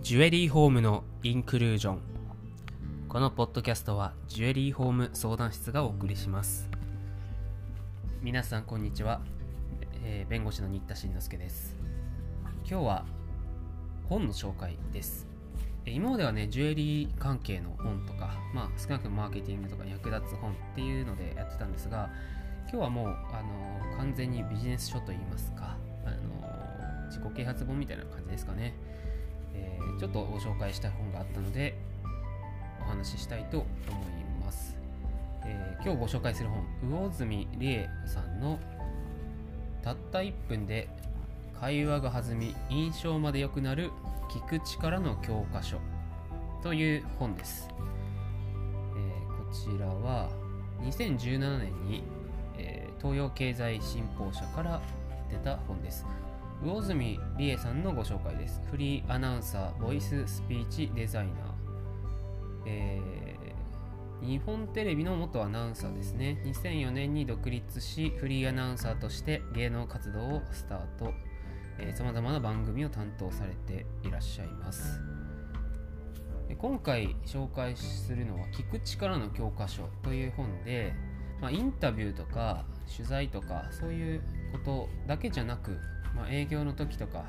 [0.00, 2.00] ジュエリーホームのインクルージョン。
[3.08, 6.70] このポッドキャストはジュエリーホーム相談室がお送りします。
[8.22, 9.20] 皆さんこんにちは、
[10.02, 11.76] えー弁護士の新田慎之介です。
[12.68, 13.04] 今日は
[14.08, 15.26] 本の紹介です。
[15.84, 22.10] え今まではねジュエリー関係の本とかまあ少なくともマーケティングとかに役立つ本っていうのでやってたんですが
[22.72, 28.74] 今日はもうあの完全にビジネス書といいますかあの自己啓発本みたいな感じですかね。
[29.52, 31.76] えーちょっとご紹介した本があったので
[32.80, 34.76] お話ししたいと思います、
[35.44, 38.58] えー今日ご紹介する本魚住理恵さんの
[39.82, 40.88] 「たった1分で
[41.58, 43.90] 会話が弾み印象まで良くなる
[44.30, 45.78] 聞く力の教科書」
[46.62, 47.68] という本です、
[48.96, 50.30] えーこちらは
[50.82, 52.04] 2017年に、
[53.00, 54.80] 東洋経済新報社から
[55.30, 56.04] 出た本です
[56.62, 58.60] 魚住理恵さんのご紹介です。
[58.70, 61.34] フリーアナウンサー、ボイススピーチデザイナー。
[62.66, 63.20] えー
[64.22, 66.42] 日本テレビの元アナウンサーですね。
[66.44, 71.14] 2004年に独立し、フリーアナウンサーとして芸能活動をスタート。
[71.94, 75.00] さまざまな番組を担当されていらっしゃいます。
[76.58, 80.92] 今回紹介するのは「聞く力の教科書」という本で、
[81.40, 85.78] まあ、インタビューとか取材とかそういうことだけじゃなく、
[86.14, 87.24] まあ、営業の時とか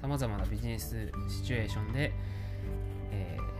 [0.00, 2.12] さまざまなビジネスシチュエーションで、
[3.10, 3.54] えー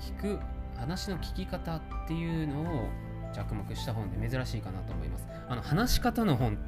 [0.00, 0.40] 聞く
[0.78, 2.88] 話の聞き方っていうのを
[3.34, 5.26] 着目した本で珍しいかなと思います。
[5.48, 6.58] あの話し方の本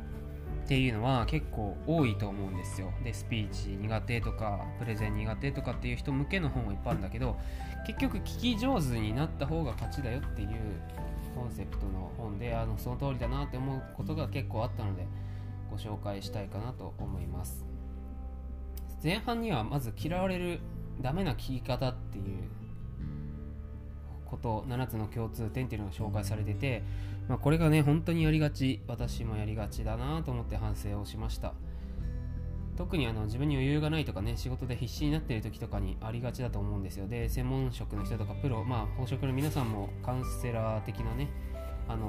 [0.68, 2.92] っていうのは結構多いと思うんですよ。
[3.02, 7.38] でスピーチ苦手とかプレゼン苦手とかっていう人向けの本はいっぱいあるんだけど
[7.86, 10.48] 結局聞き上手になった方が勝ちだよっていう
[11.34, 15.06] コンセプトの本であのその通りだなって思うことが結構あったので
[15.70, 17.64] ご紹介したいかなと思います。
[19.02, 20.60] 前半にはまず嫌われる
[21.00, 22.44] ダメな聞き方っていう
[24.28, 26.82] こと7つの共通点っていうのが紹介されてて、
[27.28, 28.80] まあ、これがね本当にやりがち。
[28.86, 31.54] 私もやりがちだなと思って反省をしました。
[32.76, 37.08] 特にあの自分に余裕がないとかね仕事で必死になっている時とかにありがちだと思うんですよ。
[37.08, 41.28] で専門職の人とかプロまあ宝職の皆さんもカウンセラー的なね
[41.88, 42.08] あの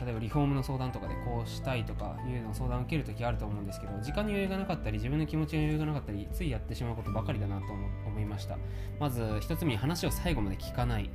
[0.00, 8.58] 例えばリフォームの相談とかでこうしたいとかいうのを相談を受けるときあると思うんですけど時間に余裕がなかったり自分の気持ちに余裕がなかったりついやってしまうことばかりだなと思思いました。
[8.98, 11.10] まず一つ目に話を最後まで聞かない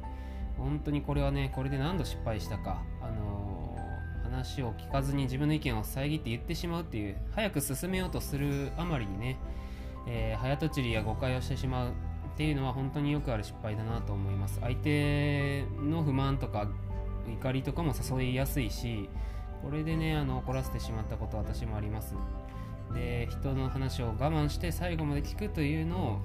[0.62, 3.76] 本当にこれはねこれで何度失敗したかあの
[4.24, 9.38] 話を聞かずに自分の意見を遮って言ってしまうっていう早く進めようとするあまりにね、
[10.08, 11.94] えー早とちりや誤解をしてしまうっ
[12.38, 14.60] ていうのは本当によくある失敗だなと思います。
[14.62, 16.68] 相手の不満とか
[17.28, 19.10] 怒りとかも誘いやすいし
[19.62, 22.16] これでねあの怒らせてしまったことは私もあります。
[22.94, 26.20] で人の話を我慢して最後まで聞くというのを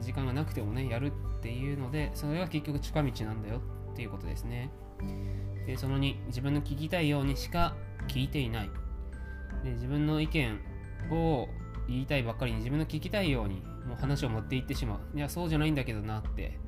[0.00, 3.62] 時間がなくてもねやるっていうのでそれが結局近道なんだよ
[3.92, 4.70] っていうことですね。
[5.66, 7.74] でその2自分の聞きたいようにしか
[8.08, 8.70] 聞いていない。
[9.64, 10.60] で自分の意見
[11.10, 11.48] を
[11.88, 15.16] 言いたいばっかりに自分の聞きたいようにもう話を持っていってしまう。
[15.16, 16.58] いやそうじゃないんだけどなって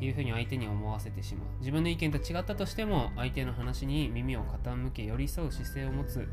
[0.00, 1.48] いうふうに相手に思わせてしまう。
[1.60, 6.28] 自分の意見と違ったとしても相手の話に耳を傾け寄り添う姿勢を持つ。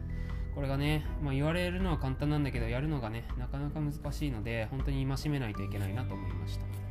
[0.53, 6.84] これがね、まあ、言われるのは簡単なんだけどやるのがねなかなか難しいので本当に戒めないといけないなと思いました。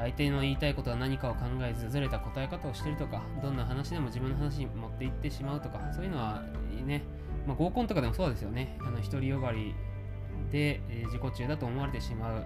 [0.00, 6.42] 相手の言いたいことは何かを考えずずれた答え方をしてるとかどんな話でも自分の話に持っていってしまうとかそういうのは
[6.86, 7.02] ね、
[7.46, 8.76] まあ、合コンとかでもそうですよね。
[8.80, 9.74] あの独りよがり
[10.50, 12.44] で、えー自己中だと思われてしまう、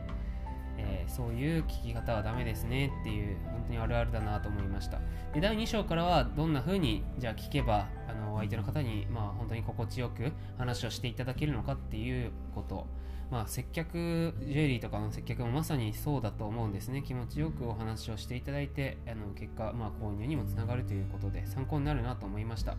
[0.79, 5.01] えーそういう聞き方はダメですねっていう本当にあるあるだなと思いました。
[5.33, 12.87] で第2章からはどんな風にじゃあ聞けばあの相手の方にまあ本当に心地よく話をしていただけるのかっていうこと。
[13.31, 17.03] まあ、接客ジュエリーとかの接客もまさにそうだと思うんですね。
[17.03, 22.77] 気持ちよくお話をしていただいてあの結果、まあ、購入にもつながるということで参考になるなと思いました。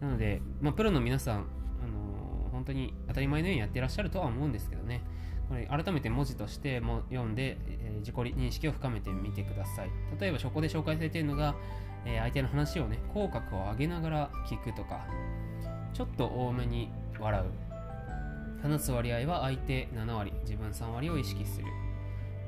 [0.00, 5.02] なので、まあ、プロの皆さん、あの本当に当たり前のようにやってらっしゃるとは思うんですけどね。
[5.48, 9.90] これ改めて文字としても読んで、えー自己認識を深めてみてください。
[10.20, 11.54] 例えばそこで紹介されているのが、
[12.04, 15.06] えー相手の話をね口角を上げながら聞くとか
[15.92, 17.44] ちょっと多めに笑う。
[18.62, 21.66] 話す割合は相手7割自分3割を意識する、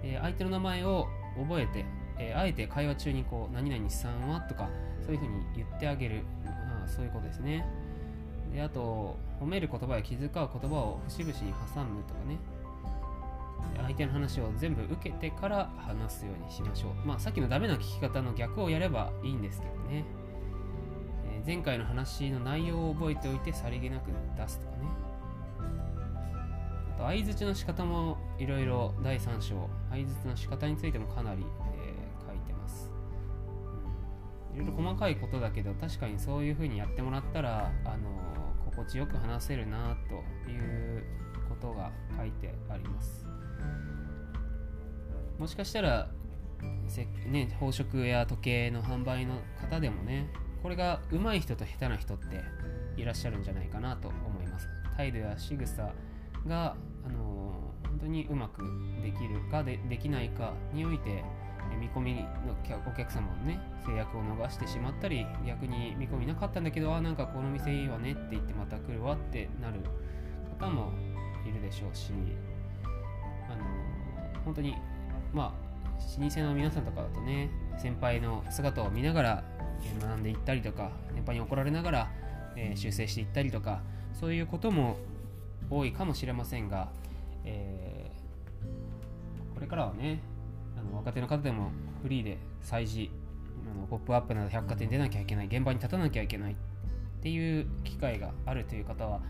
[0.03, 1.07] えー相手の名前を
[1.37, 1.85] 覚えて、
[2.19, 4.69] えーあえて会話中にこう何々さんはとか
[5.05, 7.67] そういうふうに言ってあげる、まあ、そういうことですね。
[8.55, 12.37] であと褒める言葉や気遣う言葉を節々に挟むとかね。
[13.77, 17.07] 相手の話を全部受けてから話すようにしましょう。
[17.07, 20.05] まあさっきのダメな聞き方の逆をやればいいんですけどね。
[21.35, 24.85] えー前回の話の内容を覚えておいてさりげなく出すとかね。
[26.97, 32.93] あと相づちの仕方もいろいろ第3章相づちの仕方についてもかなり、えー、書いてます。
[34.55, 38.11] いろいろ細かいことだけど確かにそういう風にやってもらったらあの
[38.67, 41.05] 心地よく話せるなという
[41.49, 43.27] ことが書いてあります。
[45.39, 46.09] もしかしたら
[47.31, 50.29] ね、宝飾や時計の販売の方でもね
[50.63, 52.43] これが上手い人と下手な人って
[52.97, 54.69] いらっしゃるんじゃないかなと思います。
[54.97, 55.95] 態度や仕草
[56.47, 56.77] が、
[57.07, 58.63] あのー、本当にうまく
[59.03, 61.25] できるかでできないかにおいて
[61.79, 62.21] 見込みの
[62.87, 69.81] お客様のね制約を逃してしまったり逆に見込みなかったんだけどあなんかこの店いいわねって言ってまた来るわってなる
[70.59, 70.93] 方も
[71.49, 72.13] いるでしょうし、
[74.45, 74.75] 本当に
[75.33, 75.71] まあ
[76.21, 79.45] 老舗の皆さんとかだとね先輩の姿を見ながら
[80.01, 82.11] 学んでいったりとか先輩に怒られながら、
[82.57, 83.81] えー、修正していったりとか
[84.19, 84.99] そういうことも
[85.71, 86.91] 多いかもしれませんが、
[87.45, 90.21] えー、これからはね
[90.77, 91.71] あの若手の方でも
[92.03, 93.11] フリーで催事
[93.75, 96.57] あのポップアップなど百貨店に出なきゃいけない現場に立たなきゃいけないっ
[97.23, 99.21] ていう機会があるという方は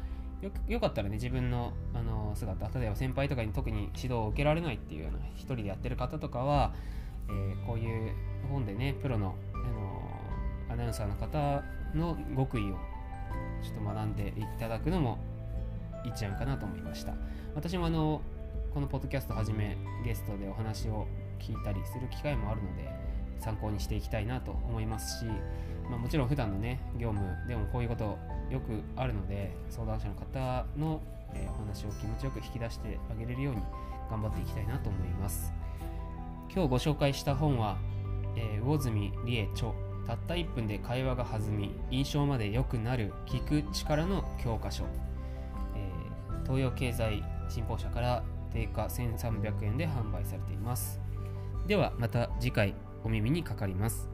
[0.42, 6.74] よよかったらね自分のあの姿例えば先輩とかに特に指導を受けられないっていうような一人でやってる方とかは、
[7.28, 8.12] えー、こういう
[8.50, 11.62] 本でねプロの、あのアナウンサーの方
[11.94, 12.76] の極意を
[13.62, 15.18] ちょっと学んでいただくのも
[16.04, 17.12] 一案かなと思いました。
[17.54, 18.22] 私もあの
[18.72, 21.06] このポッドキャストはじめゲストでお話を
[21.40, 22.88] 聞いたりする機会もあるので
[23.40, 25.24] 参考にしていきたいなと思いますし、
[25.88, 28.18] まあ、もちろん普段のね業務でもこういうこと
[28.50, 31.00] よくあるので相談者の方の、
[31.34, 33.62] え、お話を気持ちよく引き出してあげれるように
[34.10, 35.52] 頑張っていきたいなと思います。
[36.52, 37.78] 今日ご紹介した本は、
[38.36, 39.72] えー、魚住理恵著
[40.06, 44.84] たった1分で会話が弾み印象まで良くなる聞く力の教科書、
[45.76, 51.00] えー、東洋経済新報社から定価1300円で販売されています。
[51.66, 52.89] ではまた次回。
[53.04, 54.08] お耳にかかります。